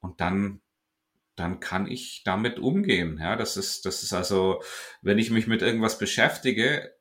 [0.00, 0.60] und dann,
[1.40, 3.18] dann kann ich damit umgehen.
[3.20, 4.62] Ja, das ist, das ist also,
[5.02, 6.94] wenn ich mich mit irgendwas beschäftige,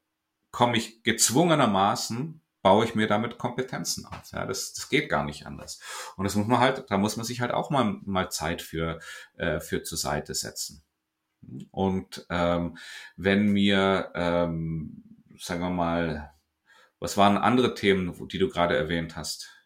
[0.52, 4.32] komme ich gezwungenermaßen baue ich mir damit Kompetenzen auf.
[4.32, 5.80] Ja, das, das geht gar nicht anders.
[6.18, 9.00] Und das muss man halt, da muss man sich halt auch mal, mal Zeit für,
[9.38, 10.84] äh, für zur Seite setzen.
[11.72, 12.78] Und ähm,
[13.16, 15.04] wenn mir, ähm,
[15.40, 16.34] sagen wir mal,
[17.00, 19.59] was waren andere Themen, die du gerade erwähnt hast?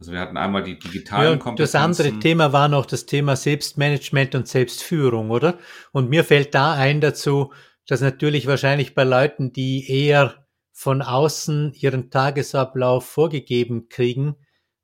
[0.00, 1.72] Also wir hatten einmal die digitalen ja, Kompetenzen.
[1.72, 5.58] Das andere Thema war noch das Thema Selbstmanagement und Selbstführung, oder?
[5.92, 7.52] Und mir fällt da ein dazu,
[7.86, 14.36] dass natürlich wahrscheinlich bei Leuten, die eher von außen ihren Tagesablauf vorgegeben kriegen,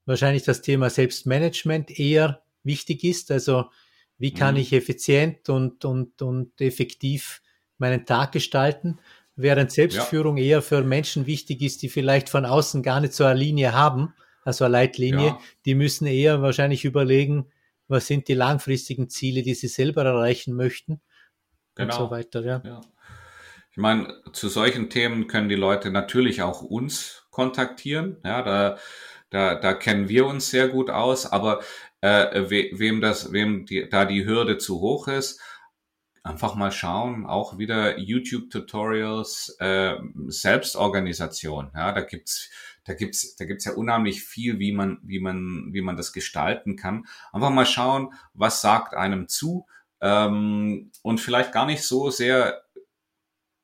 [0.04, 3.30] wahrscheinlich das Thema Selbstmanagement eher wichtig ist.
[3.30, 3.70] Also
[4.18, 4.60] wie kann mhm.
[4.60, 7.40] ich effizient und, und, und effektiv
[7.78, 8.98] meinen Tag gestalten,
[9.34, 10.44] während Selbstführung ja.
[10.44, 14.12] eher für Menschen wichtig ist, die vielleicht von außen gar nicht so eine Linie haben,
[14.46, 15.26] also eine Leitlinie.
[15.26, 15.40] Ja.
[15.64, 17.50] Die müssen eher wahrscheinlich überlegen,
[17.88, 21.00] was sind die langfristigen Ziele, die sie selber erreichen möchten
[21.74, 21.94] genau.
[21.94, 22.44] und so weiter.
[22.44, 22.62] Ja.
[22.64, 22.80] ja.
[23.70, 28.16] Ich meine, zu solchen Themen können die Leute natürlich auch uns kontaktieren.
[28.24, 28.78] Ja, da,
[29.30, 31.60] da, da kennen wir uns sehr gut aus, aber
[32.00, 35.40] äh, we, wem das, wem die, da die Hürde zu hoch ist,
[36.26, 39.96] einfach mal schauen, auch wieder YouTube-Tutorials, äh,
[40.26, 41.70] Selbstorganisation.
[41.74, 42.50] Ja, da gibt's,
[42.84, 46.76] da gibt's, da gibt's ja unheimlich viel, wie man, wie man, wie man das gestalten
[46.76, 47.06] kann.
[47.32, 49.66] Einfach mal schauen, was sagt einem zu
[50.00, 52.62] ähm, und vielleicht gar nicht so sehr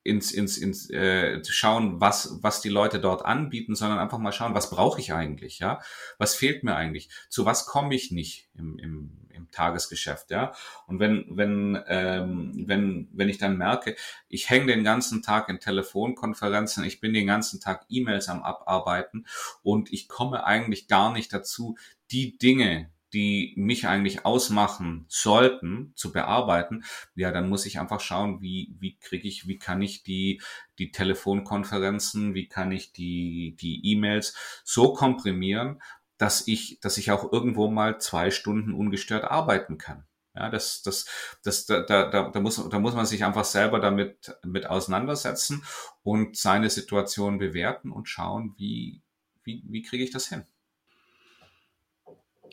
[0.05, 4.55] ins, ins, ins äh, schauen, was, was die Leute dort anbieten, sondern einfach mal schauen,
[4.55, 5.81] was brauche ich eigentlich, ja?
[6.19, 7.09] Was fehlt mir eigentlich?
[7.29, 10.53] Zu was komme ich nicht im, im, Tagesgeschäft, ja?
[10.87, 13.97] Und wenn, wenn, ähm, wenn, wenn ich dann merke,
[14.29, 19.27] ich hänge den ganzen Tag in Telefonkonferenzen, ich bin den ganzen Tag E-Mails am Abarbeiten
[19.63, 21.77] und ich komme eigentlich gar nicht dazu,
[22.11, 26.85] die Dinge, die mich eigentlich ausmachen sollten, zu bearbeiten,
[27.15, 30.41] ja, dann muss ich einfach schauen, wie, wie kriege ich, wie kann ich die,
[30.79, 34.35] die Telefonkonferenzen, wie kann ich die, die E-Mails
[34.65, 35.83] so komprimieren,
[36.23, 40.05] dass ich, dass ich auch irgendwo mal zwei Stunden ungestört arbeiten kann.
[40.37, 41.05] Ja, das, das,
[41.43, 45.65] das, da, da, da, muss, da muss man sich einfach selber damit mit auseinandersetzen
[46.05, 49.03] und seine Situation bewerten und schauen, wie,
[49.43, 50.45] wie, wie kriege ich das hin.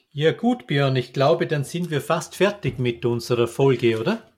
[0.10, 4.34] Ja gut, Björn, ich glaube, dann sind wir fast fertig mit unserer Folge, oder?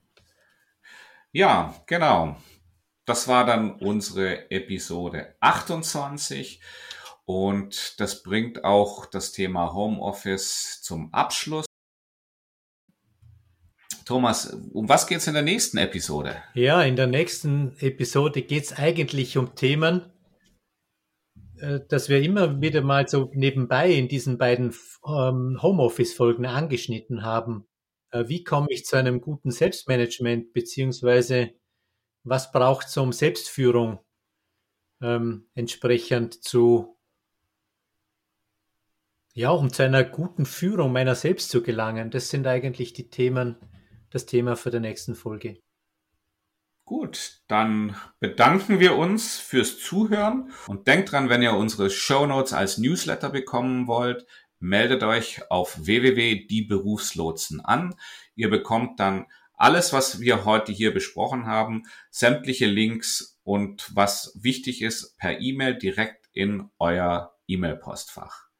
[1.31, 2.35] Ja, genau.
[3.05, 6.59] Das war dann unsere Episode 28
[7.25, 11.65] und das bringt auch das Thema Homeoffice zum Abschluss.
[14.05, 16.35] Thomas, um was geht es in der nächsten Episode?
[16.53, 20.11] Ja, in der nächsten Episode geht es eigentlich um Themen,
[21.57, 27.67] äh, dass wir immer wieder mal so nebenbei in diesen beiden ähm, Homeoffice-Folgen angeschnitten haben.
[28.11, 31.51] Äh, wie komme ich zu einem guten Selbstmanagement, beziehungsweise
[32.23, 33.99] was braucht es, um Selbstführung
[35.01, 36.97] ähm, entsprechend zu,
[39.33, 42.11] ja, um zu einer guten Führung meiner selbst zu gelangen?
[42.11, 43.55] Das sind eigentlich die Themen,
[44.09, 45.59] das Thema für die nächsten Folge.
[46.85, 52.51] Gut, dann bedanken wir uns fürs Zuhören und denkt dran, wenn ihr unsere Show Notes
[52.51, 54.25] als Newsletter bekommen wollt,
[54.59, 57.95] meldet euch auf www.dieberufslotsen an.
[58.35, 64.81] Ihr bekommt dann alles, was wir heute hier besprochen haben, sämtliche Links und was wichtig
[64.81, 68.50] ist, per E-Mail direkt in euer E-Mail-Postfach.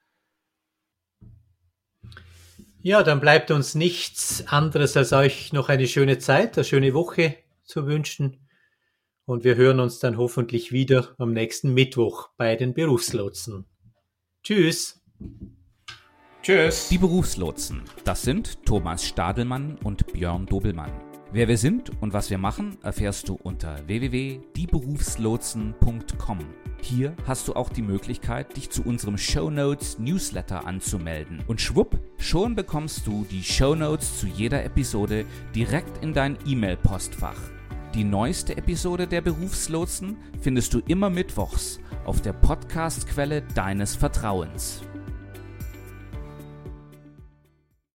[2.84, 7.36] Ja, dann bleibt uns nichts anderes als euch noch eine schöne Zeit, eine schöne Woche
[7.64, 8.48] zu wünschen.
[9.26, 13.66] Und wir hören uns dann hoffentlich wieder am nächsten Mittwoch bei den Berufslotsen.
[14.44, 15.00] Tschüss.
[16.42, 16.90] Tschüss.
[16.90, 21.11] Die Berufslotsen, das sind Thomas Stadelmann und Björn Dobelmann.
[21.34, 26.40] Wer wir sind und was wir machen, erfährst du unter www.dieberufslotsen.com.
[26.82, 31.42] Hier hast du auch die Möglichkeit, dich zu unserem Show Notes Newsletter anzumelden.
[31.48, 35.24] Und schwupp, schon bekommst du die Show Notes zu jeder Episode
[35.56, 37.40] direkt in dein E-Mail-Postfach.
[37.94, 44.82] Die neueste Episode der Berufslotsen findest du immer mittwochs auf der Podcast-Quelle deines Vertrauens.